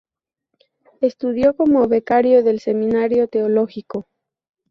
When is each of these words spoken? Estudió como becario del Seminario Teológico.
Estudió 1.01 1.55
como 1.55 1.87
becario 1.87 2.41
del 2.41 2.59
Seminario 2.59 3.27
Teológico. 3.27 4.07